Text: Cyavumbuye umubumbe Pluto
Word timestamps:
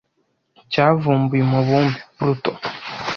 Cyavumbuye 0.71 1.41
umubumbe 1.45 1.99
Pluto 2.15 2.51